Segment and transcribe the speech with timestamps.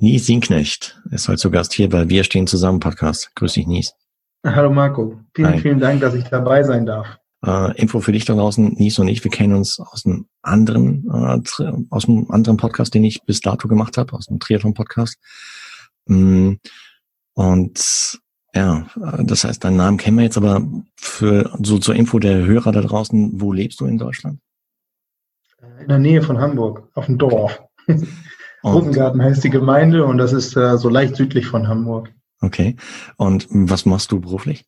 [0.00, 3.34] Nies Sienknecht ist heute zu Gast hier bei Wir stehen zusammen Podcast.
[3.34, 3.94] Grüß dich, Nies.
[4.46, 5.18] Hallo Marco.
[5.34, 5.58] Vielen, Hi.
[5.58, 7.18] vielen Dank, dass ich dabei sein darf.
[7.44, 11.04] Äh, Info für dich da draußen, Nies und ich, wir kennen uns aus einem anderen,
[11.12, 15.18] äh, aus einem anderen Podcast, den ich bis dato gemacht habe, aus einem Triathlon-Podcast.
[16.06, 16.52] Mm,
[17.34, 18.20] und
[18.54, 18.86] ja,
[19.24, 22.82] das heißt, deinen Namen kennen wir jetzt, aber für so zur Info der Hörer da
[22.82, 24.38] draußen, wo lebst du in Deutschland?
[25.80, 27.60] In der Nähe von Hamburg, auf dem Dorf.
[28.64, 32.10] Rosengarten heißt die Gemeinde und das ist äh, so leicht südlich von Hamburg.
[32.40, 32.76] Okay.
[33.16, 34.66] Und was machst du beruflich?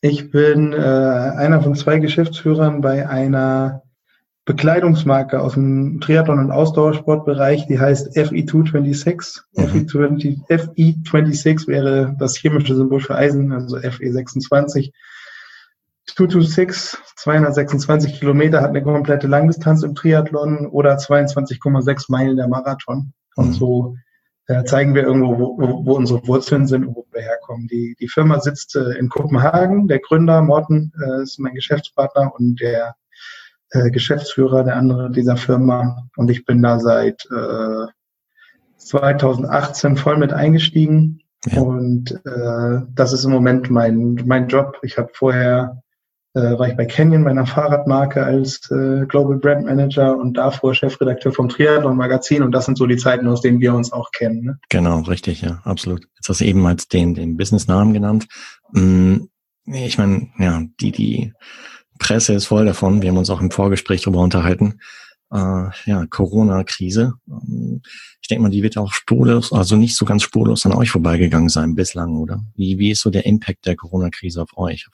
[0.00, 3.82] Ich bin äh, einer von zwei Geschäftsführern bei einer
[4.44, 9.40] Bekleidungsmarke aus dem Triathlon- und Ausdauersportbereich, die heißt FE226.
[9.54, 9.64] Mhm.
[9.64, 14.92] FE20, FE26 wäre das chemische Symbol für Eisen, also FE26.
[16.16, 23.12] 226, 226 Kilometer hat eine komplette Langdistanz im Triathlon oder 22,6 Meilen der Marathon.
[23.34, 23.96] Und so
[24.46, 27.66] äh, zeigen wir irgendwo, wo, wo, unsere Wurzeln sind und wo wir herkommen.
[27.66, 29.88] Die, die Firma sitzt äh, in Kopenhagen.
[29.88, 32.96] Der Gründer Morten äh, ist mein Geschäftspartner und der
[33.70, 36.08] äh, Geschäftsführer der andere dieser Firma.
[36.16, 37.86] Und ich bin da seit äh,
[38.78, 41.20] 2018 voll mit eingestiegen.
[41.44, 41.60] Ja.
[41.60, 44.78] Und äh, das ist im Moment mein, mein Job.
[44.82, 45.82] Ich habe vorher
[46.36, 50.74] äh, war ich bei Canyon, bei einer Fahrradmarke als äh, Global Brand Manager und davor
[50.74, 54.10] Chefredakteur vom Triathlon Magazin und das sind so die Zeiten, aus denen wir uns auch
[54.10, 54.44] kennen.
[54.44, 54.58] Ne?
[54.68, 56.06] Genau, richtig, ja, absolut.
[56.16, 58.26] Jetzt hast du eben als den, den Business-Namen genannt.
[58.74, 59.30] Hm,
[59.64, 61.32] ich meine, ja, die, die
[61.98, 63.00] Presse ist voll davon.
[63.00, 64.78] Wir haben uns auch im Vorgespräch darüber unterhalten.
[65.32, 67.14] Äh, ja, Corona-Krise.
[67.28, 67.80] Ähm,
[68.20, 71.48] ich denke mal, die wird auch spurlos, also nicht so ganz spurlos an euch vorbeigegangen
[71.48, 72.44] sein bislang, oder?
[72.54, 74.86] Wie, wie ist so der Impact der Corona-Krise auf euch,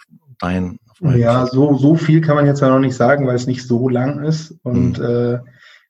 [0.43, 3.67] dein, ja, so, so viel kann man jetzt ja noch nicht sagen, weil es nicht
[3.67, 4.55] so lang ist.
[4.63, 5.05] Und mhm.
[5.05, 5.39] äh,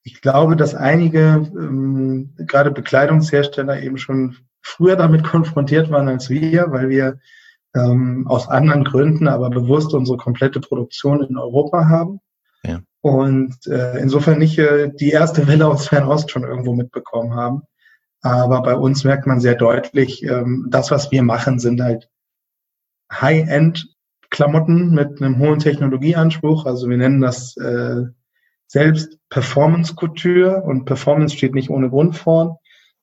[0.05, 6.71] ich glaube, dass einige, ähm, gerade Bekleidungshersteller, eben schon früher damit konfrontiert waren als wir,
[6.71, 7.19] weil wir
[7.75, 12.21] ähm, aus anderen Gründen aber bewusst unsere komplette Produktion in Europa haben.
[12.65, 12.81] Ja.
[13.01, 17.63] Und äh, insofern nicht äh, die erste Welle aus Fernost schon irgendwo mitbekommen haben.
[18.23, 22.09] Aber bei uns merkt man sehr deutlich, ähm, das, was wir machen, sind halt
[23.11, 23.89] High-End
[24.33, 26.67] Klamotten mit einem hohen Technologieanspruch.
[26.67, 28.03] Also wir nennen das äh,
[28.67, 32.59] selbst Performance Couture und Performance steht nicht ohne Grund vor.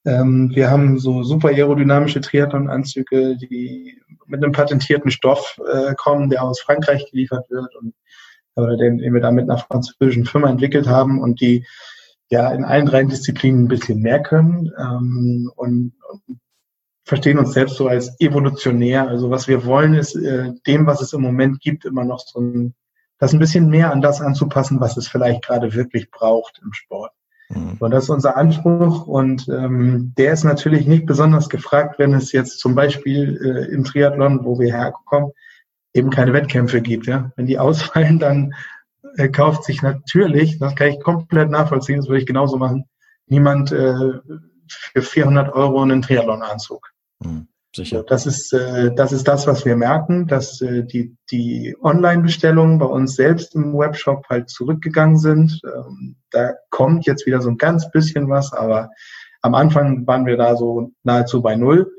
[0.05, 6.43] Ähm, wir haben so super aerodynamische Triathlon-Anzüge, die mit einem patentierten Stoff äh, kommen, der
[6.43, 7.93] aus Frankreich geliefert wird und
[8.55, 11.65] oder den, den wir da mit einer französischen Firma entwickelt haben und die
[12.29, 16.39] ja in allen drei Disziplinen ein bisschen mehr können ähm, und, und
[17.09, 19.07] verstehen uns selbst so als evolutionär.
[19.07, 22.39] Also was wir wollen, ist äh, dem, was es im Moment gibt, immer noch so
[22.39, 22.75] ein,
[23.17, 27.11] das ein bisschen mehr an das anzupassen, was es vielleicht gerade wirklich braucht im Sport.
[27.49, 27.77] Mhm.
[27.79, 32.31] Und das ist unser Anspruch und ähm, der ist natürlich nicht besonders gefragt, wenn es
[32.31, 35.31] jetzt zum Beispiel äh, im Triathlon, wo wir herkommen,
[35.95, 37.07] eben keine Wettkämpfe gibt.
[37.07, 37.31] Ja?
[37.35, 38.53] Wenn die ausfallen, dann
[39.17, 42.85] äh, kauft sich natürlich, das kann ich komplett nachvollziehen, das würde ich genauso machen,
[43.25, 44.13] niemand äh,
[44.67, 46.91] für 400 Euro einen Triathlon-Anzug.
[47.23, 48.03] Hm, sicher.
[48.03, 52.85] Das ist, äh, das ist das, was wir merken, dass äh, die, die Online-Bestellungen bei
[52.85, 55.61] uns selbst im Webshop halt zurückgegangen sind.
[55.65, 58.89] Ähm, da kommt jetzt wieder so ein ganz bisschen was, aber
[59.41, 61.91] am Anfang waren wir da so nahezu bei Null.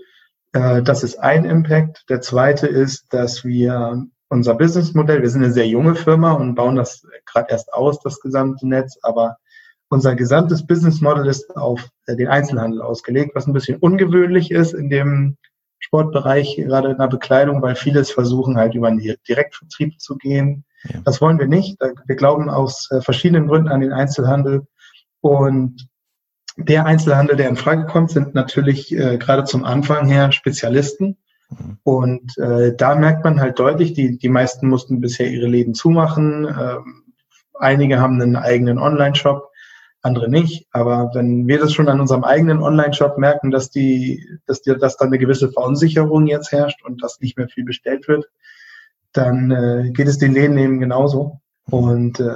[0.53, 2.05] Äh, das ist ein Impact.
[2.09, 6.77] Der zweite ist, dass wir unser Businessmodell, wir sind eine sehr junge Firma und bauen
[6.77, 9.37] das gerade erst aus, das gesamte Netz, aber
[9.91, 14.73] unser gesamtes Business Model ist auf äh, den Einzelhandel ausgelegt, was ein bisschen ungewöhnlich ist
[14.73, 15.37] in dem
[15.81, 20.65] Sportbereich, gerade in der Bekleidung, weil vieles versuchen halt über einen Direktvertrieb zu gehen.
[20.85, 21.01] Ja.
[21.05, 21.79] Das wollen wir nicht.
[22.07, 24.67] Wir glauben aus äh, verschiedenen Gründen an den Einzelhandel.
[25.21, 25.89] Und
[26.57, 31.17] der Einzelhandel, der in Frage kommt, sind natürlich äh, gerade zum Anfang her Spezialisten.
[31.49, 31.79] Mhm.
[31.83, 36.47] Und äh, da merkt man halt deutlich, die, die meisten mussten bisher ihre Läden zumachen.
[36.47, 37.15] Ähm,
[37.59, 39.50] einige haben einen eigenen Online-Shop
[40.03, 40.67] andere nicht.
[40.73, 44.97] Aber wenn wir das schon an unserem eigenen Online-Shop merken, dass die, dass die, dass
[44.97, 48.27] da eine gewisse Verunsicherung jetzt herrscht und dass nicht mehr viel bestellt wird,
[49.13, 51.41] dann äh, geht es den Läden eben genauso.
[51.71, 52.35] Und äh,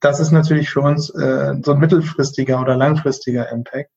[0.00, 3.90] das ist natürlich für uns äh, so ein mittelfristiger oder langfristiger Impact.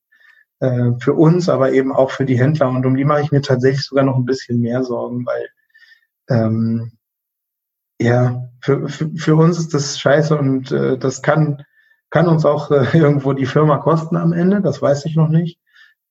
[0.60, 2.70] Äh, für uns, aber eben auch für die Händler.
[2.70, 5.48] Und um die mache ich mir tatsächlich sogar noch ein bisschen mehr Sorgen, weil
[6.30, 6.92] ähm,
[8.02, 11.64] ja, für, für, für uns ist das scheiße und äh, das kann
[12.10, 15.60] kann uns auch äh, irgendwo die Firma kosten am Ende, das weiß ich noch nicht.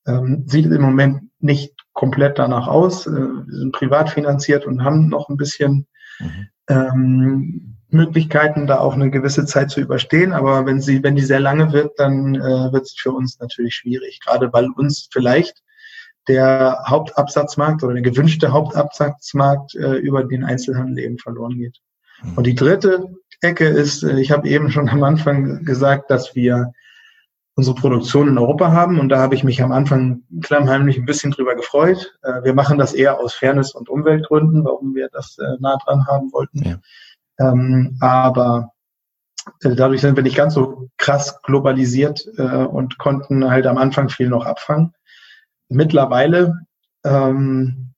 [0.06, 3.06] Ähm, sieht im Moment nicht komplett danach aus.
[3.06, 5.86] Äh, wir sind privat finanziert und haben noch ein bisschen.
[6.20, 6.48] Mhm.
[6.68, 10.32] Ähm, Möglichkeiten, da auch eine gewisse Zeit zu überstehen.
[10.32, 13.74] Aber wenn sie, wenn die sehr lange wird, dann äh, wird es für uns natürlich
[13.74, 14.20] schwierig.
[14.24, 15.62] Gerade weil uns vielleicht
[16.26, 21.78] der Hauptabsatzmarkt oder der gewünschte Hauptabsatzmarkt äh, über den Einzelhandel eben verloren geht.
[22.22, 22.32] Mhm.
[22.36, 23.08] Und die dritte
[23.40, 26.73] Ecke ist, äh, ich habe eben schon am Anfang gesagt, dass wir
[27.55, 29.00] unsere Produktion in Europa haben.
[29.00, 32.19] Und da habe ich mich am Anfang klammheimlich ein bisschen drüber gefreut.
[32.23, 36.06] Äh, wir machen das eher aus Fairness- und Umweltgründen, warum wir das äh, nah dran
[36.06, 36.62] haben wollten.
[36.62, 36.79] Ja.
[37.40, 38.73] Ähm, aber
[39.61, 44.44] dadurch sind wir nicht ganz so krass globalisiert und konnten halt am Anfang viel noch
[44.44, 44.93] abfangen.
[45.69, 46.67] Mittlerweile
[47.05, 47.94] ähm,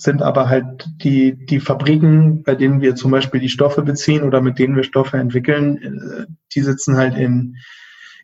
[0.00, 4.40] sind aber halt die, die Fabriken, bei denen wir zum Beispiel die Stoffe beziehen oder
[4.40, 7.56] mit denen wir Stoffe entwickeln, die sitzen halt in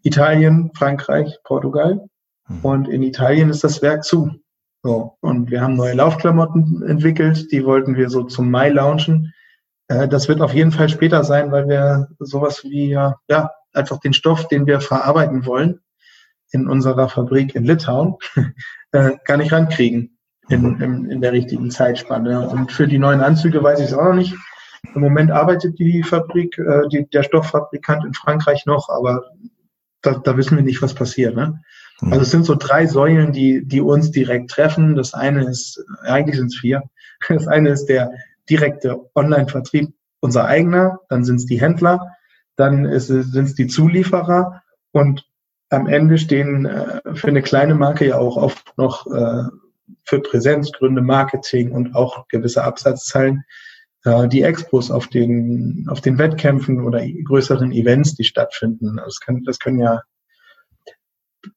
[0.05, 2.07] Italien, Frankreich, Portugal.
[2.49, 2.59] Mhm.
[2.63, 4.31] Und in Italien ist das Werk zu.
[4.85, 5.17] So.
[5.21, 9.35] Und wir haben neue Laufklamotten entwickelt, die wollten wir so zum Mai launchen.
[9.89, 14.13] Äh, das wird auf jeden Fall später sein, weil wir sowas wie, ja, einfach den
[14.13, 15.81] Stoff, den wir verarbeiten wollen,
[16.53, 18.15] in unserer Fabrik in Litauen,
[18.93, 20.14] äh, gar nicht rankriegen
[20.49, 22.49] in, in, in der richtigen Zeitspanne.
[22.49, 24.35] Und für die neuen Anzüge weiß ich es auch noch nicht.
[24.95, 29.25] Im Moment arbeitet die Fabrik, äh, die, der Stofffabrikant in Frankreich noch, aber
[30.03, 31.35] da, da wissen wir nicht, was passiert.
[31.35, 31.61] Ne?
[32.01, 32.13] Mhm.
[32.13, 34.95] Also es sind so drei Säulen, die, die uns direkt treffen.
[34.95, 36.83] Das eine ist, eigentlich sind es vier.
[37.29, 38.11] Das eine ist der
[38.51, 42.17] direkte Online-Vertrieb unser eigener, dann sind es die Händler,
[42.57, 44.63] dann sind es die Zulieferer
[44.93, 45.27] und
[45.71, 49.45] am Ende stehen äh, für eine kleine Marke ja auch oft noch äh,
[50.05, 53.45] für Präsenzgründe, Marketing und auch gewisse Absatzzahlen
[54.05, 58.97] äh, die Expos auf den, auf den Wettkämpfen oder größeren Events, die stattfinden.
[58.97, 60.03] Das, kann, das können ja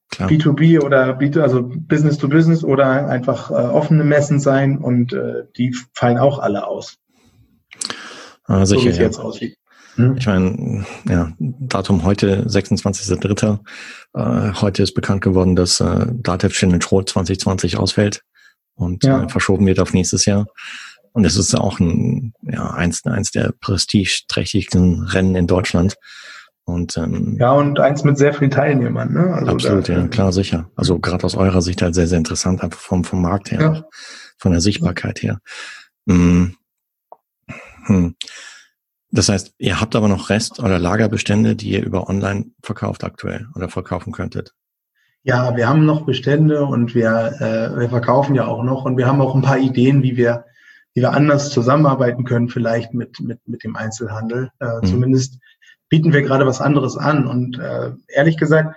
[0.10, 0.30] Klar.
[0.30, 5.44] B2B oder B2, also Business to Business oder einfach äh, offene Messen sein und äh,
[5.58, 6.98] die fallen auch alle aus.
[8.46, 9.04] Ah, sicher, so wie es ja.
[9.04, 9.58] jetzt aussieht.
[9.98, 10.16] Hm?
[10.18, 13.60] Ich meine, ja, Datum heute, 26.03.
[14.14, 18.22] Äh, heute ist bekannt geworden, dass äh, Datev Challenge Rot 2020 ausfällt
[18.76, 19.24] und ja.
[19.24, 20.46] äh, verschoben wird auf nächstes Jahr.
[21.14, 25.96] Und es ist auch ein, ja, eins, eins der prestigeträchtigsten Rennen in Deutschland.
[26.64, 29.14] Und, ähm, ja, und eins mit sehr vielen Teilnehmern.
[29.14, 29.34] Ne?
[29.34, 30.70] Also absolut, da, ja, klar, sicher.
[30.76, 33.84] Also gerade aus eurer Sicht halt sehr, sehr interessant, einfach vom, vom Markt her, ja.
[34.38, 35.40] von der Sichtbarkeit her.
[36.08, 36.56] Hm.
[37.86, 38.16] Hm.
[39.12, 43.48] Das heißt, ihr habt aber noch Rest- oder Lagerbestände, die ihr über online verkauft aktuell
[43.56, 44.54] oder verkaufen könntet?
[45.24, 49.07] Ja, wir haben noch Bestände und wir, äh, wir verkaufen ja auch noch und wir
[49.07, 50.45] haben auch ein paar Ideen, wie wir
[50.98, 54.50] wie wir anders zusammenarbeiten können, vielleicht mit, mit, mit dem Einzelhandel.
[54.59, 54.86] Äh, mhm.
[54.88, 55.38] Zumindest
[55.89, 57.27] bieten wir gerade was anderes an.
[57.27, 58.75] Und äh, ehrlich gesagt,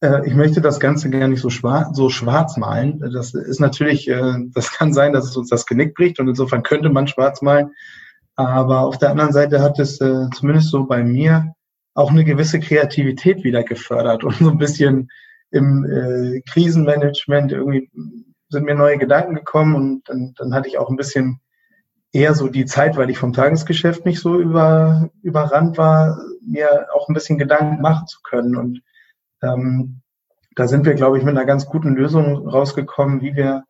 [0.00, 3.00] äh, ich möchte das Ganze gar nicht so schwarz, so schwarz malen.
[3.12, 6.62] Das ist natürlich, äh, das kann sein, dass es uns das Genick bricht und insofern
[6.62, 7.72] könnte man schwarz malen.
[8.38, 11.54] Aber auf der anderen Seite hat es äh, zumindest so bei mir
[11.94, 15.10] auch eine gewisse Kreativität wieder gefördert und so ein bisschen
[15.50, 17.90] im äh, Krisenmanagement irgendwie
[18.48, 21.40] sind mir neue Gedanken gekommen und dann, dann hatte ich auch ein bisschen
[22.12, 27.08] eher so die Zeit, weil ich vom Tagesgeschäft nicht so über, überrannt war, mir auch
[27.08, 28.54] ein bisschen Gedanken machen zu können.
[28.54, 28.82] Und
[29.42, 30.00] ähm,
[30.54, 33.64] da sind wir, glaube ich, mit einer ganz guten Lösung rausgekommen, wie wir,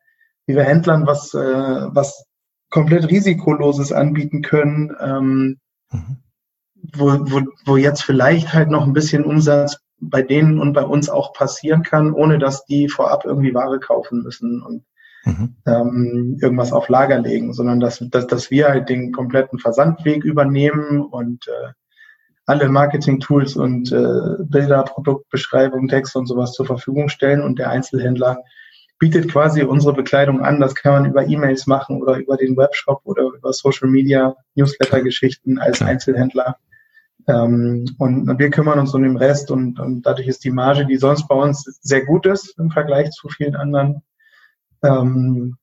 [0.45, 2.28] wie wir Händlern was, äh, was
[2.71, 5.59] komplett risikoloses anbieten können, ähm,
[5.91, 6.17] mhm.
[6.95, 11.09] wo, wo, wo jetzt vielleicht halt noch ein bisschen Umsatz bei denen und bei uns
[11.09, 14.63] auch passieren kann, ohne dass die vorab irgendwie Ware kaufen müssen.
[14.63, 14.85] Und
[15.25, 15.57] mhm.
[15.67, 21.01] ähm, irgendwas auf Lager legen, sondern dass, dass, dass wir halt den kompletten Versandweg übernehmen
[21.01, 21.73] und äh,
[22.47, 28.39] alle Marketing-Tools und äh, Bilder, Produktbeschreibungen, Texte und sowas zur Verfügung stellen und der Einzelhändler
[28.99, 30.61] bietet quasi unsere Bekleidung an.
[30.61, 35.59] Das kann man über E-Mails machen oder über den Webshop oder über Social Media, Newsletter-Geschichten
[35.59, 36.57] als Einzelhändler.
[37.27, 40.97] Ähm, und wir kümmern uns um den Rest und, und dadurch ist die Marge, die
[40.97, 44.03] sonst bei uns sehr gut ist im Vergleich zu vielen anderen
[44.83, 45.59] ähm,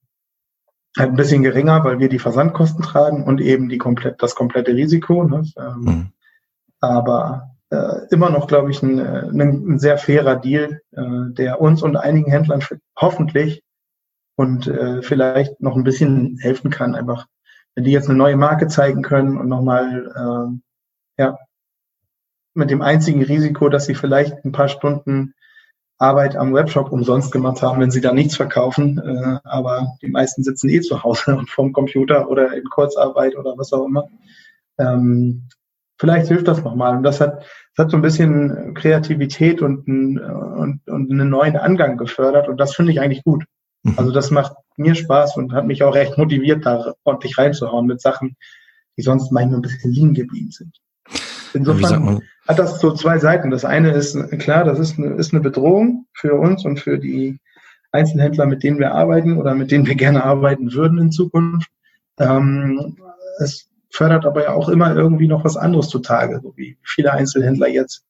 [0.98, 4.74] halt ein bisschen geringer, weil wir die Versandkosten tragen und eben die komplett, das komplette
[4.74, 5.24] Risiko.
[5.24, 5.44] Ne?
[5.58, 6.10] Ähm, mhm.
[6.80, 11.82] Aber äh, immer noch, glaube ich, ein, ein, ein, sehr fairer Deal, äh, der uns
[11.84, 12.64] und einigen Händlern
[12.98, 13.64] hoffentlich
[14.36, 17.26] und äh, vielleicht noch ein bisschen helfen kann, einfach,
[17.74, 20.12] wenn die jetzt eine neue Marke zeigen können und nochmal,
[21.18, 21.38] äh, ja,
[22.54, 25.34] mit dem einzigen Risiko, dass sie vielleicht ein paar Stunden
[25.98, 28.98] Arbeit am Webshop umsonst gemacht haben, wenn sie da nichts verkaufen.
[29.00, 33.58] Äh, aber die meisten sitzen eh zu Hause und vorm Computer oder in Kurzarbeit oder
[33.58, 34.06] was auch immer.
[34.78, 35.48] Ähm,
[35.98, 36.98] vielleicht hilft das nochmal.
[36.98, 41.58] Und das hat, das hat so ein bisschen Kreativität und, ein, und, und einen neuen
[41.58, 42.48] Angang gefördert.
[42.48, 43.46] Und das finde ich eigentlich gut.
[43.84, 43.94] Mhm.
[43.98, 48.02] Also das macht mir Spaß und hat mich auch recht motiviert, da ordentlich reinzuhauen mit
[48.02, 48.36] Sachen,
[48.98, 50.78] die sonst manchmal ein bisschen liegen geblieben sind.
[51.54, 53.50] Insofern hat das so zwei Seiten.
[53.50, 57.40] Das eine ist klar, das ist eine, ist eine Bedrohung für uns und für die
[57.92, 61.70] Einzelhändler, mit denen wir arbeiten oder mit denen wir gerne arbeiten würden in Zukunft.
[62.20, 62.98] Ähm,
[63.40, 67.70] es fördert aber ja auch immer irgendwie noch was anderes zutage, so wie viele Einzelhändler
[67.70, 68.06] jetzt.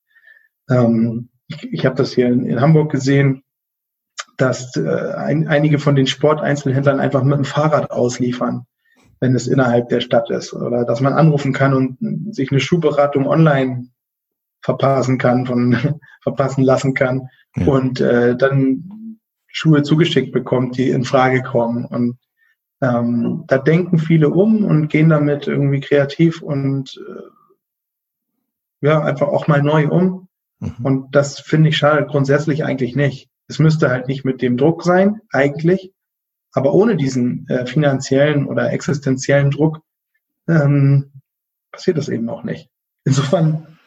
[0.70, 3.44] Ähm, ich ich habe das hier in, in, Hamburg gesehen,
[4.38, 8.66] dass äh, ein, einige von den Sporteinzelhändlern einfach mit dem Fahrrad ausliefern,
[9.20, 10.54] wenn es innerhalb der Stadt ist.
[10.54, 13.88] Oder dass man anrufen kann und sich eine Schuhberatung online
[14.62, 15.78] verpassen kann, von
[16.24, 17.68] verpassen lassen kann ja.
[17.68, 21.86] und äh, dann Schuhe zugeschickt bekommt, die in Frage kommen.
[21.86, 22.18] Und
[22.82, 29.48] ähm, da denken viele um und gehen damit irgendwie kreativ und äh, ja, einfach auch
[29.48, 30.28] mal neu um.
[30.60, 30.76] Mhm.
[30.84, 33.30] Und das finde ich schade grundsätzlich eigentlich nicht.
[33.48, 35.94] Es müsste halt nicht mit dem Druck sein, eigentlich.
[36.54, 39.82] Aber ohne diesen äh, finanziellen oder existenziellen Druck
[40.48, 41.12] ähm,
[41.72, 42.70] passiert das eben auch nicht.
[43.04, 43.78] Insofern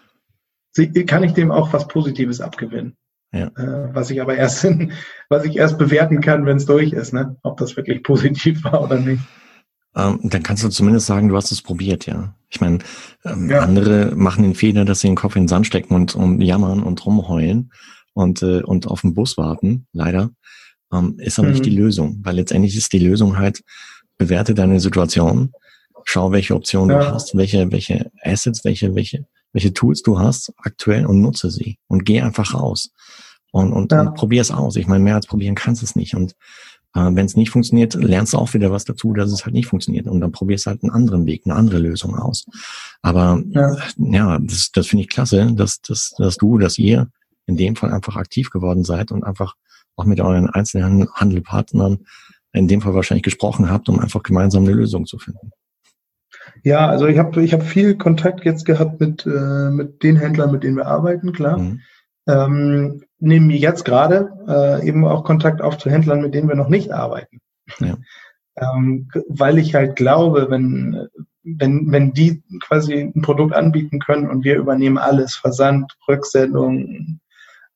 [1.07, 2.97] kann ich dem auch was Positives abgewinnen.
[3.33, 3.47] Ja.
[3.49, 4.93] Äh, was ich aber erst, in,
[5.29, 7.37] was ich erst bewerten kann, wenn es durch ist, ne?
[7.43, 9.23] ob das wirklich positiv war oder nicht.
[9.97, 12.35] Ähm, dann kannst du zumindest sagen, du hast es probiert, ja.
[12.51, 12.79] Ich meine,
[13.25, 13.61] ähm, ja.
[13.61, 16.83] andere machen den Fehler, dass sie den Kopf in den Sand stecken und, und jammern
[16.83, 17.73] und rumheulen
[18.15, 20.31] und, äh, und auf den Bus warten, leider.
[20.93, 21.55] Ähm, ist aber mhm.
[21.55, 23.63] nicht die Lösung, weil letztendlich ist die Lösung halt,
[24.17, 25.53] bewerte deine Situation,
[26.05, 27.05] schau, welche Optionen ja.
[27.05, 31.78] du hast, welche, welche Assets, welche, welche welche Tools du hast aktuell und nutze sie
[31.87, 32.90] und geh einfach raus
[33.50, 34.02] und, und, ja.
[34.02, 34.76] und probier es aus.
[34.76, 36.14] Ich meine, mehr als probieren kannst du es nicht.
[36.14, 36.33] Und
[36.95, 39.67] äh, wenn es nicht funktioniert, lernst du auch wieder was dazu, dass es halt nicht
[39.67, 40.07] funktioniert.
[40.07, 42.47] Und dann probierst halt einen anderen Weg, eine andere Lösung aus.
[43.02, 47.09] Aber ja, ja das, das finde ich klasse, dass, dass, dass du, dass ihr
[47.47, 49.55] in dem Fall einfach aktiv geworden seid und einfach
[49.97, 52.05] auch mit euren einzelnen Handelpartnern
[52.52, 55.50] in dem Fall wahrscheinlich gesprochen habt, um einfach gemeinsam eine Lösung zu finden.
[56.62, 60.52] Ja, also ich habe ich hab viel Kontakt jetzt gehabt mit, äh, mit den Händlern,
[60.52, 61.59] mit denen wir arbeiten, klar.
[61.59, 61.81] Mhm.
[62.26, 66.57] Ähm, nehmen wir jetzt gerade äh, eben auch Kontakt auf zu Händlern, mit denen wir
[66.57, 67.40] noch nicht arbeiten.
[67.81, 67.97] Ja.
[68.57, 71.09] ähm, weil ich halt glaube, wenn,
[71.43, 77.21] wenn, wenn die quasi ein Produkt anbieten können und wir übernehmen alles, Versand, Rücksendung,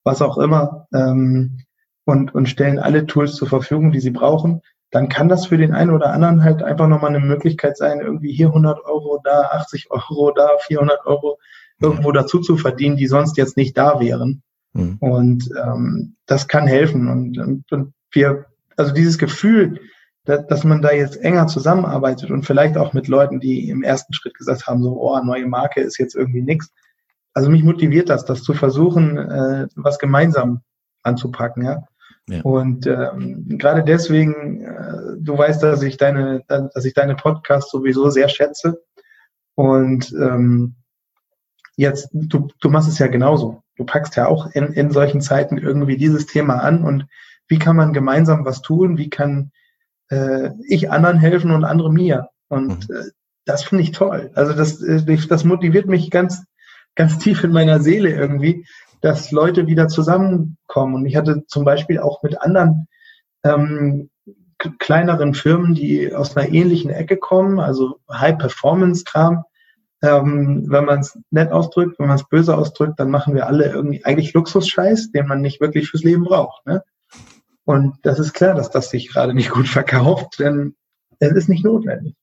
[0.05, 1.59] was auch immer, ähm,
[2.05, 4.63] und, und stellen alle Tools zur Verfügung, die sie brauchen,
[4.93, 8.33] dann kann das für den einen oder anderen halt einfach nochmal eine Möglichkeit sein, irgendwie
[8.33, 11.39] hier 100 Euro, da 80 Euro, da 400 Euro
[11.81, 14.43] irgendwo dazu zu verdienen, die sonst jetzt nicht da wären.
[14.75, 14.99] Mhm.
[15.01, 17.09] Und ähm, das kann helfen.
[17.09, 18.45] Und, und, und wir,
[18.77, 19.81] also dieses Gefühl,
[20.25, 24.13] dass, dass man da jetzt enger zusammenarbeitet und vielleicht auch mit Leuten, die im ersten
[24.13, 26.71] Schritt gesagt haben, so, oh, neue Marke ist jetzt irgendwie nichts.
[27.33, 30.61] Also mich motiviert das, das zu versuchen, äh, was gemeinsam
[31.03, 31.83] anzupacken, ja.
[32.33, 32.43] Ja.
[32.43, 38.11] Und ähm, gerade deswegen, äh, du weißt, dass ich deine, dass ich deine Podcasts sowieso
[38.11, 38.83] sehr schätze.
[39.55, 40.77] Und ähm,
[41.77, 43.63] jetzt, du, du machst es ja genauso.
[43.77, 47.07] Du packst ja auch in, in solchen Zeiten irgendwie dieses Thema an und
[47.49, 48.99] wie kann man gemeinsam was tun?
[48.99, 49.51] Wie kann
[50.09, 52.29] äh, ich anderen helfen und andere mir?
[52.49, 52.97] Und mhm.
[52.97, 53.03] äh,
[53.45, 54.31] das finde ich toll.
[54.35, 56.45] Also das, äh, das motiviert mich ganz,
[56.95, 58.67] ganz tief in meiner Seele irgendwie,
[59.03, 60.95] dass Leute wieder zusammenkommen.
[60.95, 62.89] Und ich hatte zum Beispiel auch mit anderen
[63.45, 64.11] ähm,
[64.79, 69.45] kleineren Firmen, die aus einer ähnlichen Ecke kommen, also High-Performance-Kram.
[70.03, 73.71] Ähm, wenn man es nett ausdrückt, wenn man es böse ausdrückt, dann machen wir alle
[73.71, 76.65] irgendwie eigentlich Luxusscheiß, den man nicht wirklich fürs Leben braucht.
[76.67, 76.83] Ne?
[77.65, 80.77] Und das ist klar, dass das sich gerade nicht gut verkauft, denn
[81.19, 82.15] es ist nicht notwendig.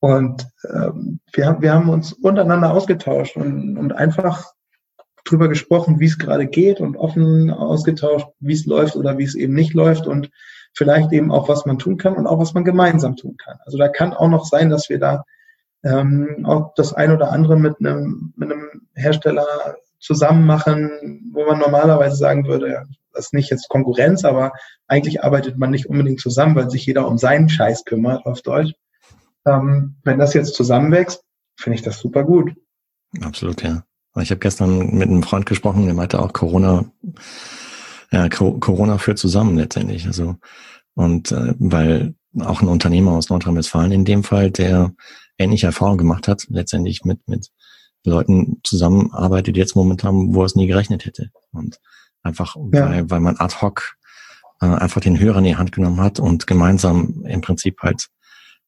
[0.00, 4.52] Und ähm, wir, wir haben uns untereinander ausgetauscht und, und einfach
[5.24, 9.34] drüber gesprochen, wie es gerade geht und offen ausgetauscht, wie es läuft oder wie es
[9.34, 10.30] eben nicht läuft und
[10.74, 13.58] vielleicht eben auch, was man tun kann und auch, was man gemeinsam tun kann.
[13.64, 15.24] Also da kann auch noch sein, dass wir da
[15.82, 19.46] ähm, auch das ein oder andere mit einem, mit einem Hersteller
[19.98, 24.52] zusammen machen, wo man normalerweise sagen würde, das ist nicht jetzt Konkurrenz, aber
[24.88, 28.72] eigentlich arbeitet man nicht unbedingt zusammen, weil sich jeder um seinen Scheiß kümmert, auf Deutsch.
[29.46, 31.22] Ähm, wenn das jetzt zusammenwächst,
[31.56, 32.52] finde ich das super gut.
[33.22, 33.84] Absolut, ja.
[34.20, 36.84] Ich habe gestern mit einem Freund gesprochen, der meinte auch Corona,
[38.12, 40.06] ja, Corona führt zusammen letztendlich.
[40.06, 40.36] Also
[40.94, 44.92] und äh, weil auch ein Unternehmer aus Nordrhein-Westfalen in dem Fall, der
[45.38, 47.50] ähnliche Erfahrungen gemacht hat, letztendlich mit mit
[48.04, 51.30] Leuten zusammenarbeitet jetzt momentan, wo er es nie gerechnet hätte.
[51.52, 51.80] Und
[52.22, 52.90] einfach, ja.
[52.90, 53.96] weil, weil man ad hoc
[54.60, 58.08] äh, einfach den Hörer in die Hand genommen hat und gemeinsam im Prinzip halt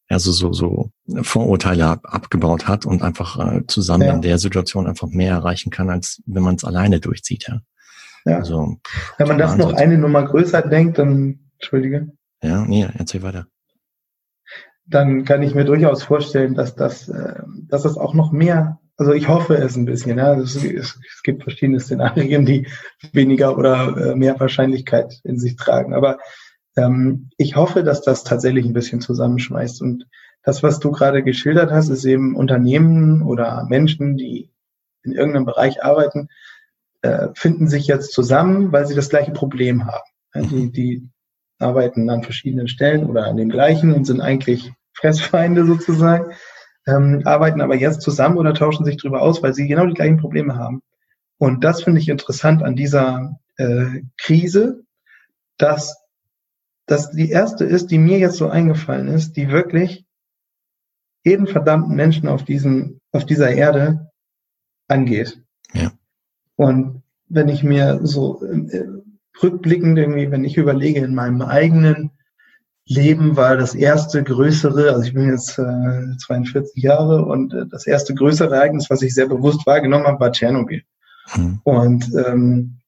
[0.08, 0.90] also so, so
[1.22, 4.14] Vorurteile ab, abgebaut hat und einfach äh, zusammen ja.
[4.14, 7.60] in der Situation einfach mehr erreichen kann, als wenn man es alleine durchzieht, ja.
[8.24, 8.38] ja.
[8.38, 8.76] Also,
[9.18, 12.12] wenn man das noch eine Nummer größer denkt, dann, entschuldige.
[12.42, 13.46] Ja, nee, erzähl weiter.
[14.86, 19.12] dann kann ich mir durchaus vorstellen, dass das, äh, dass das auch noch mehr, also
[19.12, 20.18] ich hoffe es ein bisschen.
[20.18, 20.34] Ja.
[20.34, 22.68] Es, es, es gibt verschiedene Szenarien, die
[23.12, 25.94] weniger oder äh, mehr Wahrscheinlichkeit in sich tragen.
[25.94, 26.18] Aber
[26.76, 29.82] ähm, ich hoffe, dass das tatsächlich ein bisschen zusammenschmeißt.
[29.82, 30.06] Und
[30.42, 34.50] das, was du gerade geschildert hast, ist eben Unternehmen oder Menschen, die
[35.02, 36.28] in irgendeinem Bereich arbeiten,
[37.02, 40.04] äh, finden sich jetzt zusammen, weil sie das gleiche Problem haben.
[40.34, 41.08] Ja, die, die
[41.58, 46.32] arbeiten an verschiedenen Stellen oder an dem gleichen und sind eigentlich Fressfeinde sozusagen,
[46.86, 50.18] ähm, arbeiten aber jetzt zusammen oder tauschen sich darüber aus, weil sie genau die gleichen
[50.18, 50.82] Probleme haben.
[51.38, 54.84] Und das finde ich interessant an dieser äh, Krise,
[55.58, 56.05] dass
[56.86, 60.04] das die erste ist, die mir jetzt so eingefallen ist, die wirklich
[61.24, 64.10] jeden verdammten Menschen auf diesem, auf dieser Erde
[64.86, 65.42] angeht.
[65.72, 65.90] Ja.
[66.54, 68.86] Und wenn ich mir so äh,
[69.42, 72.12] rückblickend irgendwie, wenn ich überlege, in meinem eigenen
[72.86, 77.88] Leben war das erste größere, also ich bin jetzt äh, 42 Jahre und äh, das
[77.88, 80.82] erste größere Ereignis, was ich sehr bewusst wahrgenommen habe, war Tschernobyl.
[81.34, 81.60] Mhm.
[81.64, 82.78] Und ähm,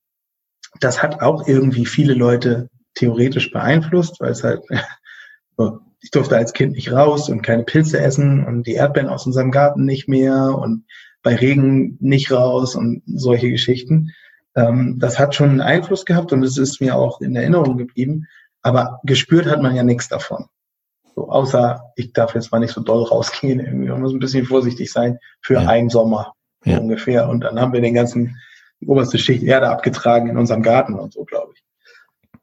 [0.78, 4.62] das hat auch irgendwie viele Leute theoretisch beeinflusst, weil es halt,
[6.00, 9.50] ich durfte als Kind nicht raus und keine Pilze essen und die Erdbeeren aus unserem
[9.50, 10.84] Garten nicht mehr und
[11.22, 14.12] bei Regen nicht raus und solche Geschichten.
[14.54, 18.26] Ähm, das hat schon einen Einfluss gehabt und es ist mir auch in Erinnerung geblieben.
[18.62, 20.46] Aber gespürt hat man ja nichts davon.
[21.14, 23.60] So, außer ich darf jetzt mal nicht so doll rausgehen.
[23.60, 23.88] Irgendwie.
[23.88, 25.68] Man muss ein bisschen vorsichtig sein für ja.
[25.68, 26.32] einen Sommer
[26.64, 26.78] ja.
[26.78, 27.28] ungefähr.
[27.28, 28.36] Und dann haben wir den ganzen
[28.80, 31.62] die oberste Schicht Erde abgetragen in unserem Garten und so, glaube ich.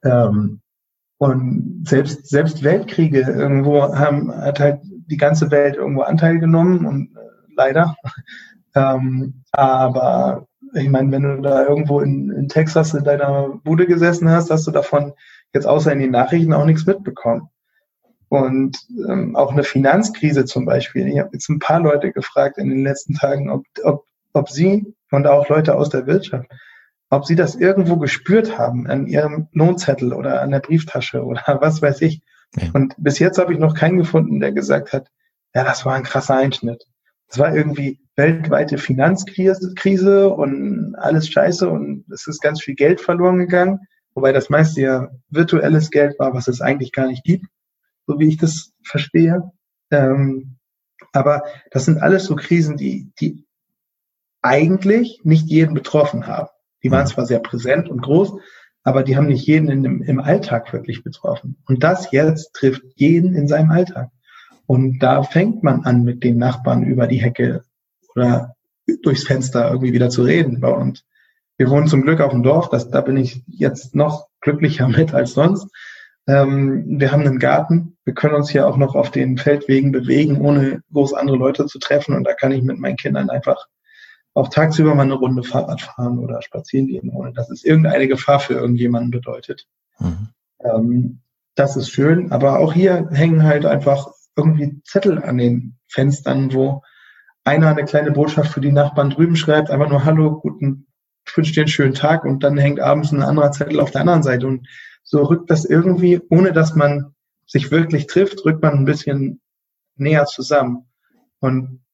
[0.05, 0.61] Ähm,
[1.17, 7.15] und selbst, selbst Weltkriege irgendwo haben, hat halt die ganze Welt irgendwo Anteil genommen und
[7.15, 7.95] äh, leider.
[8.77, 14.29] Ähm, aber ich meine, wenn du da irgendwo in, in Texas in deiner Bude gesessen
[14.29, 15.13] hast, hast du davon
[15.53, 17.49] jetzt außer in den Nachrichten auch nichts mitbekommen.
[18.27, 21.07] Und ähm, auch eine Finanzkrise zum Beispiel.
[21.07, 24.93] Ich habe jetzt ein paar Leute gefragt in den letzten Tagen, ob, ob, ob sie
[25.11, 26.49] und auch Leute aus der Wirtschaft,
[27.09, 31.81] ob sie das irgendwo gespürt haben an ihrem Lohnzettel oder an der Brieftasche oder was
[31.81, 32.21] weiß ich.
[32.55, 32.69] Ja.
[32.73, 35.09] Und bis jetzt habe ich noch keinen gefunden, der gesagt hat,
[35.53, 36.85] ja, das war ein krasser Einschnitt.
[37.27, 43.39] Es war irgendwie weltweite Finanzkrise und alles scheiße und es ist ganz viel Geld verloren
[43.39, 43.79] gegangen,
[44.13, 47.45] wobei das meiste ja virtuelles Geld war, was es eigentlich gar nicht gibt,
[48.07, 49.51] so wie ich das verstehe.
[49.91, 50.57] Ähm,
[51.11, 53.45] aber das sind alles so Krisen, die, die
[54.41, 56.49] eigentlich nicht jeden betroffen haben.
[56.85, 58.33] Die waren zwar sehr präsent und groß,
[58.83, 61.57] aber die haben nicht jeden dem, im Alltag wirklich betroffen.
[61.65, 64.11] Und das jetzt trifft jeden in seinem Alltag.
[64.67, 67.63] Und da fängt man an, mit den Nachbarn über die Hecke
[68.13, 68.53] oder
[69.01, 70.63] durchs Fenster irgendwie wieder zu reden.
[70.63, 71.03] Und
[71.57, 75.11] wir wohnen zum Glück auf dem Dorf, das, da bin ich jetzt noch glücklicher mit
[75.11, 75.67] als sonst.
[76.27, 80.39] Ähm, wir haben einen Garten, wir können uns hier auch noch auf den Feldwegen bewegen,
[80.39, 82.13] ohne groß andere Leute zu treffen.
[82.13, 83.65] Und da kann ich mit meinen Kindern einfach
[84.35, 88.39] auch tagsüber mal eine Runde Fahrrad fahren oder spazieren gehen, ohne dass es irgendeine Gefahr
[88.39, 89.67] für irgendjemanden bedeutet.
[89.97, 90.29] Mhm.
[90.59, 91.21] Ähm,
[91.55, 96.83] das ist schön, aber auch hier hängen halt einfach irgendwie Zettel an den Fenstern, wo
[97.45, 100.87] einer eine kleine Botschaft für die Nachbarn drüben schreibt, einfach nur Hallo, guten,
[101.25, 104.01] ich wünsche dir einen schönen Tag und dann hängt abends ein anderer Zettel auf der
[104.01, 104.67] anderen Seite und
[105.01, 107.15] so rückt das irgendwie, ohne dass man
[107.47, 109.39] sich wirklich trifft, rückt man ein bisschen
[109.95, 110.87] näher zusammen.
[111.39, 111.84] Und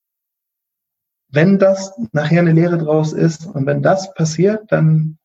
[1.31, 5.17] wenn das nachher eine Lehre draus ist und wenn das passiert, dann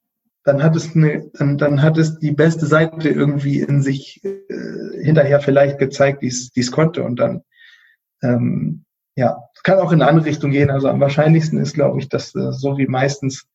[0.44, 5.02] dann hat es eine, dann, dann hat es die beste Seite irgendwie in sich äh,
[5.02, 7.02] hinterher vielleicht gezeigt, die es konnte.
[7.02, 7.42] Und dann,
[8.22, 8.84] ähm,
[9.16, 10.70] ja, kann auch in eine andere Richtung gehen.
[10.70, 13.48] Also am wahrscheinlichsten ist, glaube ich, dass äh, so wie meistens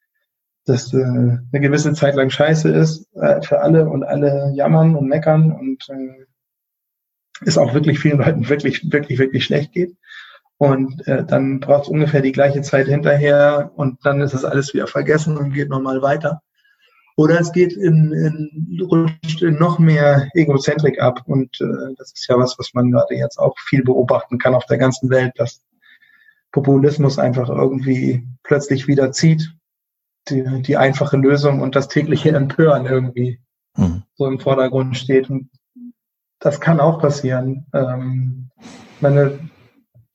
[0.66, 5.08] dass äh, eine gewisse Zeit lang scheiße ist äh, für alle und alle jammern und
[5.08, 6.26] meckern und äh,
[7.44, 9.96] es auch wirklich vielen Leuten wirklich, wirklich, wirklich schlecht geht.
[10.62, 14.76] Und äh, dann braucht es ungefähr die gleiche Zeit hinterher und dann ist das alles
[14.76, 16.44] wieder vergessen und geht nochmal weiter.
[17.18, 21.24] Oder es geht in, in, rutscht in noch mehr Egozentrik ab.
[21.26, 24.68] Und äh, das ist ja was, was man gerade jetzt auch viel beobachten kann auf
[24.68, 25.64] der ganzen Welt, dass
[26.52, 29.56] Populismus einfach irgendwie plötzlich wieder zieht.
[30.30, 33.40] Die, die einfache Lösung und das tägliche Empören irgendwie
[33.76, 34.04] mhm.
[34.14, 35.28] so im Vordergrund steht.
[35.28, 35.50] Und
[36.38, 37.66] das kann auch passieren.
[37.74, 38.52] Ähm,
[39.00, 39.40] meine,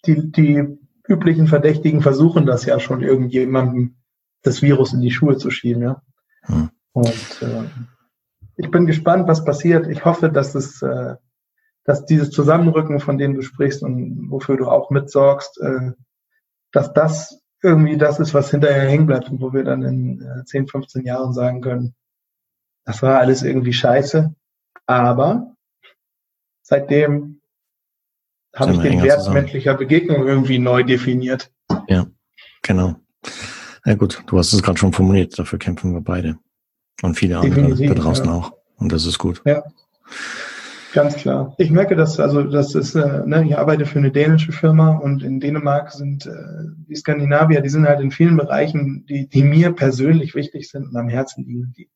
[0.06, 3.96] die, die üblichen Verdächtigen versuchen das ja schon irgendjemandem
[4.42, 6.02] das Virus in die Schuhe zu schieben, ja.
[6.46, 6.70] Mhm.
[6.92, 7.64] Und äh,
[8.56, 9.86] ich bin gespannt, was passiert.
[9.86, 11.16] Ich hoffe, dass es, äh,
[11.84, 15.92] dass dieses Zusammenrücken, von dem du sprichst und wofür du auch mitsorgst, äh,
[16.72, 20.44] dass das irgendwie das ist, was hinterher hängen bleibt und wo wir dann in äh,
[20.44, 21.94] 10, 15 Jahren sagen können,
[22.84, 24.34] das war alles irgendwie scheiße.
[24.86, 25.54] Aber
[26.62, 27.35] seitdem
[28.56, 29.36] habe ich den Wert zusammen.
[29.36, 31.50] menschlicher Begegnung irgendwie neu definiert.
[31.88, 32.06] Ja,
[32.62, 32.96] genau.
[33.84, 36.38] Ja gut, du hast es gerade schon formuliert, dafür kämpfen wir beide.
[37.02, 38.32] Und viele andere da draußen ja.
[38.32, 38.52] auch.
[38.76, 39.42] Und das ist gut.
[39.44, 39.62] Ja.
[40.92, 41.54] Ganz klar.
[41.58, 45.22] Ich merke, dass, also das ist, äh, ne, ich arbeite für eine dänische Firma und
[45.22, 46.30] in Dänemark sind äh,
[46.88, 50.96] die Skandinavier, die sind halt in vielen Bereichen, die, die mir persönlich wichtig sind und
[50.96, 51.90] am Herzen liegen, die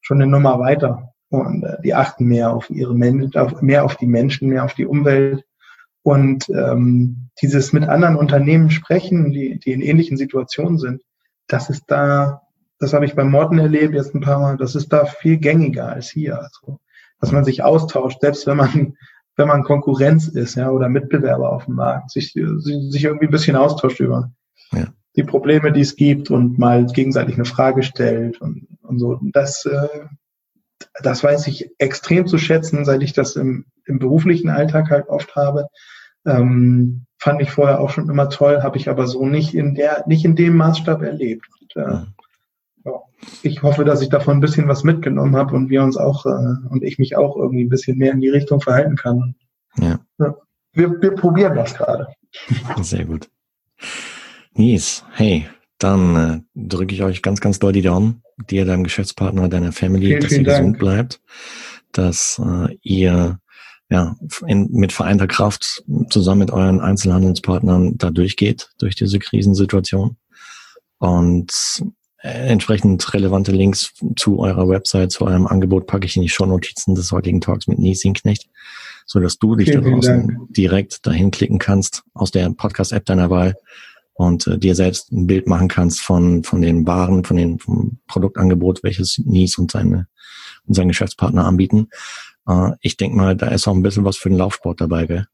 [0.00, 1.12] schon eine Nummer weiter.
[1.28, 4.86] Und äh, die achten mehr auf ihre Menschen, mehr auf die Menschen, mehr auf die
[4.86, 5.44] Umwelt.
[6.02, 11.02] Und ähm, dieses mit anderen Unternehmen sprechen, die, die in ähnlichen Situationen sind,
[11.46, 12.42] das ist da,
[12.78, 15.88] das habe ich bei Morten erlebt jetzt ein paar Mal, das ist da viel gängiger
[15.88, 16.38] als hier.
[16.38, 16.80] Also
[17.20, 18.96] dass man sich austauscht, selbst wenn man
[19.38, 23.54] wenn man Konkurrenz ist, ja, oder Mitbewerber auf dem Markt, sich, sich irgendwie ein bisschen
[23.54, 24.32] austauscht über
[24.72, 24.88] ja.
[25.14, 29.20] die Probleme, die es gibt und mal gegenseitig eine Frage stellt und, und so.
[29.32, 29.88] Das, äh,
[31.02, 35.34] das weiß ich extrem zu schätzen, seit ich das im, im beruflichen Alltag halt oft
[35.36, 35.68] habe.
[36.26, 40.04] Ähm, fand ich vorher auch schon immer toll, habe ich aber so nicht in der,
[40.06, 41.46] nicht in dem Maßstab erlebt.
[41.60, 42.06] Und, äh,
[43.42, 46.68] ich hoffe, dass ich davon ein bisschen was mitgenommen habe und wir uns auch äh,
[46.70, 49.34] und ich mich auch irgendwie ein bisschen mehr in die Richtung verhalten kann.
[49.76, 50.00] Ja.
[50.18, 50.36] ja.
[50.72, 52.08] Wir, wir probieren das gerade.
[52.80, 53.28] Sehr gut.
[54.54, 55.46] Nies, hey,
[55.78, 60.06] dann äh, drücke ich euch ganz, ganz doll die Daumen, dir, deinem Geschäftspartner, deiner Family,
[60.06, 60.58] vielen, dass vielen ihr Dank.
[60.58, 61.20] gesund bleibt,
[61.92, 63.38] dass äh, ihr
[63.90, 70.16] ja, in, mit vereinter Kraft zusammen mit euren Einzelhandelspartnern da durchgeht, durch diese Krisensituation.
[70.98, 71.82] Und
[72.18, 76.94] äh, entsprechend relevante Links zu eurer Website, zu eurem Angebot packe ich in die Shownotizen
[76.94, 78.48] des heutigen Talks mit Nies Knecht,
[79.06, 83.30] so dass du dich vielen, da draußen direkt dahin klicken kannst aus der Podcast-App deiner
[83.30, 83.54] Wahl
[84.18, 87.98] und äh, dir selbst ein Bild machen kannst von von den Waren, von dem vom
[88.08, 90.08] Produktangebot, welches Nies und seine
[90.66, 91.88] und sein Geschäftspartner anbieten.
[92.46, 95.26] Äh, ich denke mal, da ist auch ein bisschen was für den Laufsport dabei, gell?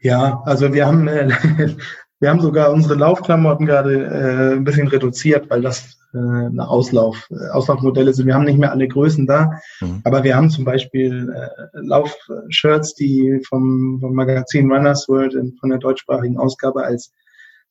[0.00, 1.30] Ja, also wir haben äh,
[2.22, 7.28] Wir haben sogar unsere Laufklamotten gerade äh, ein bisschen reduziert, weil das äh, eine Auslauf,
[7.32, 8.28] äh, Auslaufmodelle sind.
[8.28, 10.02] Wir haben nicht mehr alle Größen da, mhm.
[10.04, 15.70] aber wir haben zum Beispiel äh, Laufshirts, die vom, vom Magazin Runners World in, von
[15.70, 17.12] der deutschsprachigen Ausgabe als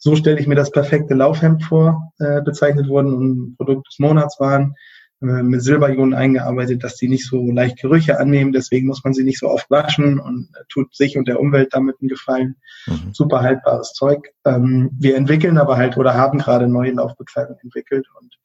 [0.04, 4.40] so stelle ich mir das perfekte Laufhemd vor, äh, bezeichnet wurden und Produkt des Monats
[4.40, 4.74] waren.
[5.22, 8.52] Äh, mit Silberionen eingearbeitet, dass die nicht so leicht Gerüche annehmen.
[8.52, 11.98] Deswegen muss man sie nicht so oft waschen und tut sich und der Umwelt damit
[12.02, 12.56] einen Gefallen.
[12.88, 13.14] Mhm.
[13.14, 14.34] Super haltbares Zeug.
[14.44, 18.40] Ähm, wir entwickeln aber halt oder haben gerade neue Laufbekleidung entwickelt und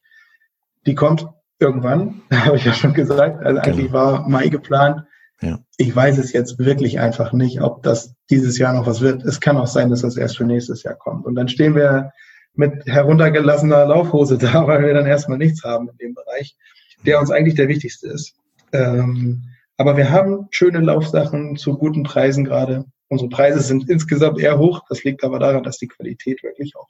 [0.84, 1.26] die kommt
[1.58, 3.42] irgendwann, habe ich ja schon gesagt.
[3.42, 3.98] Also eigentlich genau.
[3.98, 5.02] war Mai geplant.
[5.42, 5.58] Ja.
[5.76, 9.22] Ich weiß es jetzt wirklich einfach nicht, ob das dieses Jahr noch was wird.
[9.24, 11.26] Es kann auch sein, dass das erst für nächstes Jahr kommt.
[11.26, 12.12] Und dann stehen wir
[12.54, 16.56] mit heruntergelassener Laufhose da, weil wir dann erstmal nichts haben in dem Bereich,
[17.04, 18.34] der uns eigentlich der wichtigste ist.
[18.72, 19.42] Ähm,
[19.76, 22.86] aber wir haben schöne Laufsachen zu guten Preisen gerade.
[23.08, 24.82] Unsere Preise sind insgesamt eher hoch.
[24.88, 26.88] Das liegt aber daran, dass die Qualität wirklich auch,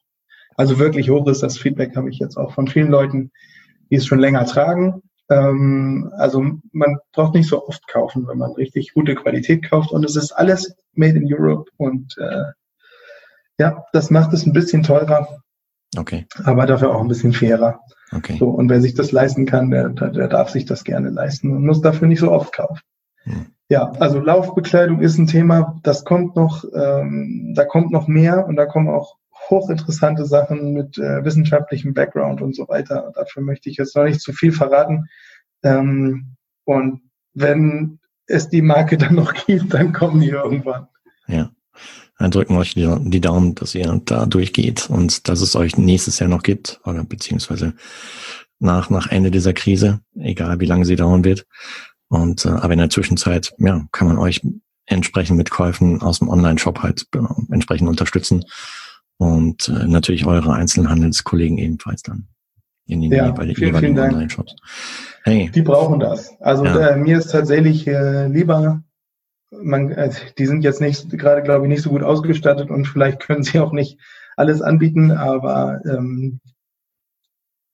[0.56, 1.42] also wirklich hoch ist.
[1.42, 3.32] Das Feedback habe ich jetzt auch von vielen Leuten,
[3.90, 5.02] die es schon länger tragen.
[5.28, 9.90] Ähm, also man braucht nicht so oft kaufen, wenn man richtig gute Qualität kauft.
[9.90, 11.70] Und es ist alles made in Europe.
[11.76, 12.52] Und äh,
[13.58, 15.42] ja, das macht es ein bisschen teurer.
[15.96, 16.26] Okay.
[16.44, 17.80] Aber dafür auch ein bisschen fairer.
[18.12, 18.36] Okay.
[18.38, 21.64] So, und wer sich das leisten kann, der, der darf sich das gerne leisten und
[21.64, 22.80] muss dafür nicht so oft kaufen.
[23.24, 23.46] Hm.
[23.68, 28.54] Ja, also Laufbekleidung ist ein Thema, das kommt noch, ähm, da kommt noch mehr und
[28.54, 29.16] da kommen auch
[29.50, 33.12] hochinteressante Sachen mit äh, wissenschaftlichem Background und so weiter.
[33.14, 35.06] Dafür möchte ich jetzt noch nicht zu viel verraten.
[35.62, 37.02] Ähm, und
[37.34, 40.88] wenn es die Marke dann noch gibt, dann kommen die irgendwann.
[41.26, 41.50] Ja.
[42.18, 45.76] Dann drücken wir euch die, die Daumen, dass ihr da durchgeht und dass es euch
[45.76, 47.74] nächstes Jahr noch gibt oder beziehungsweise
[48.58, 51.46] nach, nach Ende dieser Krise, egal wie lange sie dauern wird.
[52.08, 54.40] Und äh, aber in der Zwischenzeit, ja, kann man euch
[54.86, 57.18] entsprechend mit Käufen aus dem Online-Shop halt äh,
[57.52, 58.44] entsprechend unterstützen
[59.18, 62.28] und äh, natürlich eure Einzelhandelskollegen ebenfalls dann
[62.86, 64.54] in den ja, jeweiligen, jeweiligen Online-Shops.
[65.24, 65.50] Hey.
[65.52, 66.40] Die brauchen das.
[66.40, 66.90] Also ja.
[66.90, 68.82] äh, mir ist tatsächlich äh, lieber
[69.50, 73.20] man, also die sind jetzt nicht gerade, glaube ich, nicht so gut ausgestattet und vielleicht
[73.20, 73.98] können sie auch nicht
[74.36, 76.40] alles anbieten, aber ähm,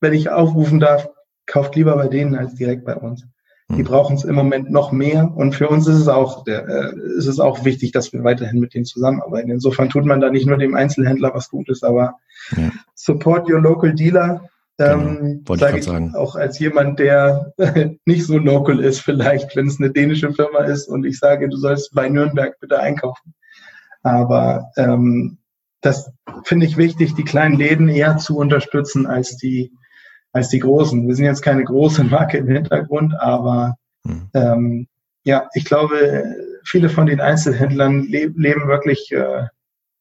[0.00, 1.08] wenn ich aufrufen darf,
[1.46, 3.26] kauft lieber bei denen als direkt bei uns.
[3.72, 3.84] Die hm.
[3.84, 7.26] brauchen es im Moment noch mehr und für uns ist es auch, der, äh, ist
[7.26, 9.50] es auch wichtig, dass wir weiterhin mit denen zusammenarbeiten.
[9.50, 12.18] Insofern tut man da nicht nur dem Einzelhändler was Gutes, aber
[12.56, 12.70] ja.
[12.94, 14.48] support your local dealer.
[14.78, 15.56] Ähm, genau.
[15.58, 16.14] sage ich sagen.
[16.14, 17.52] auch als jemand, der
[18.04, 21.56] nicht so local ist, vielleicht, wenn es eine dänische Firma ist und ich sage, du
[21.56, 23.34] sollst bei Nürnberg bitte einkaufen.
[24.02, 25.38] Aber ähm,
[25.80, 26.12] das
[26.44, 29.72] finde ich wichtig, die kleinen Läden eher zu unterstützen als die
[30.32, 31.06] als die großen.
[31.06, 34.28] Wir sind jetzt keine große Marke im Hintergrund, aber hm.
[34.34, 34.86] ähm,
[35.24, 36.24] ja, ich glaube,
[36.64, 39.46] viele von den Einzelhändlern le leben wirklich äh,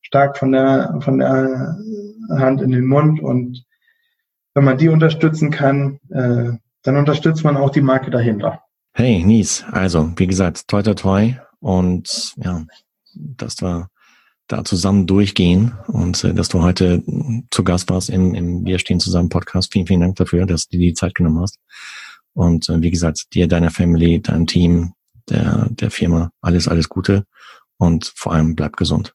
[0.01, 1.77] stark von der, von der
[2.29, 3.63] Hand in den Mund und
[4.53, 6.51] wenn man die unterstützen kann, äh,
[6.83, 8.61] dann unterstützt man auch die Marke dahinter.
[8.93, 12.65] Hey, Nies, also wie gesagt, toi toi toi und ja,
[13.13, 13.87] dass wir
[14.51, 17.03] da zusammen durchgehen und äh, dass du heute
[17.49, 19.71] zu Gast warst im, im Wir stehen zusammen Podcast.
[19.71, 21.59] Vielen, vielen Dank dafür, dass du dir die Zeit genommen hast.
[22.33, 24.93] Und äh, wie gesagt, dir, deiner Family, deinem Team,
[25.29, 27.25] der, der Firma, alles, alles Gute
[27.77, 29.13] und vor allem bleib gesund.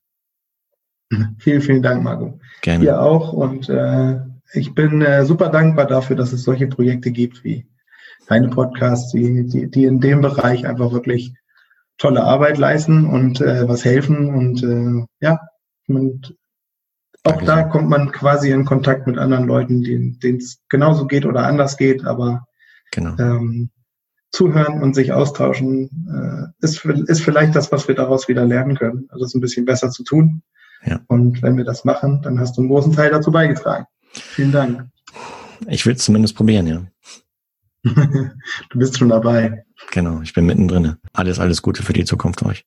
[1.38, 2.40] Vielen, vielen Dank, Marco.
[2.62, 2.84] Gerne.
[2.84, 4.20] Dir auch und äh,
[4.52, 7.66] ich bin äh, super dankbar dafür, dass es solche Projekte gibt wie
[8.26, 11.32] deine Podcasts, die, die, die in dem Bereich einfach wirklich
[11.98, 15.40] tolle Arbeit leisten und äh, was helfen und äh, ja,
[15.88, 16.36] und
[17.24, 21.26] auch Danke da kommt man quasi in Kontakt mit anderen Leuten, denen es genauso geht
[21.26, 22.46] oder anders geht, aber
[22.92, 23.16] genau.
[23.18, 23.70] ähm,
[24.30, 29.08] zuhören und sich austauschen äh, ist, ist vielleicht das, was wir daraus wieder lernen können,
[29.10, 30.42] also es ein bisschen besser zu tun.
[30.84, 31.00] Ja.
[31.08, 33.86] Und wenn wir das machen, dann hast du einen großen Teil dazu beigetragen.
[34.12, 34.88] Vielen Dank.
[35.68, 36.82] Ich will es zumindest probieren, ja.
[37.84, 39.64] du bist schon dabei.
[39.90, 40.96] Genau, ich bin mittendrin.
[41.12, 42.64] Alles, alles Gute für die Zukunft euch.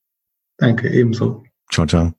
[0.58, 1.44] Danke, ebenso.
[1.72, 2.14] Ciao, ciao.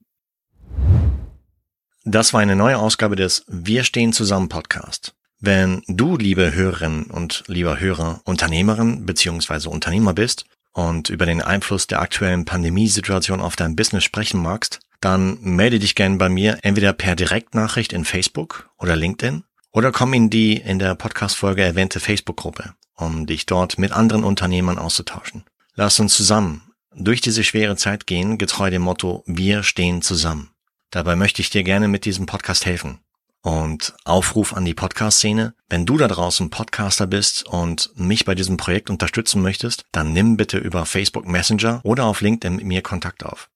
[2.04, 5.14] Das war eine neue Ausgabe des Wir stehen zusammen Podcast.
[5.38, 9.68] Wenn du, liebe Hörerinnen und lieber Hörer, Unternehmerin bzw.
[9.68, 15.38] Unternehmer bist und über den Einfluss der aktuellen Pandemiesituation auf dein Business sprechen magst, dann
[15.40, 20.30] melde dich gerne bei mir entweder per Direktnachricht in Facebook oder LinkedIn oder komm in
[20.30, 25.44] die in der Podcast-Folge erwähnte Facebook-Gruppe, um dich dort mit anderen Unternehmern auszutauschen.
[25.74, 26.62] Lass uns zusammen
[26.94, 30.50] durch diese schwere Zeit gehen, getreu dem Motto Wir stehen zusammen.
[30.90, 32.98] Dabei möchte ich dir gerne mit diesem Podcast helfen.
[33.42, 38.58] Und Aufruf an die Podcast-Szene, wenn du da draußen Podcaster bist und mich bei diesem
[38.58, 43.24] Projekt unterstützen möchtest, dann nimm bitte über Facebook Messenger oder auf LinkedIn mit mir Kontakt
[43.24, 43.48] auf.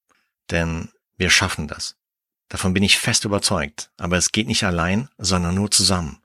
[0.50, 1.96] Denn wir schaffen das.
[2.48, 6.18] Davon bin ich fest überzeugt, aber es geht nicht allein, sondern nur zusammen.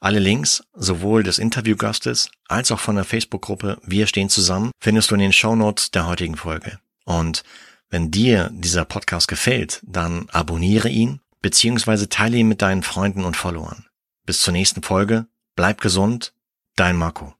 [0.00, 5.14] Alle Links, sowohl des Interviewgastes als auch von der Facebook-Gruppe Wir stehen zusammen, findest du
[5.14, 6.78] in den Show Notes der heutigen Folge.
[7.04, 7.42] Und
[7.90, 13.36] wenn dir dieser Podcast gefällt, dann abonniere ihn beziehungsweise teile ihn mit deinen Freunden und
[13.36, 13.86] Followern.
[14.26, 16.34] Bis zur nächsten Folge, bleib gesund,
[16.76, 17.37] dein Marco.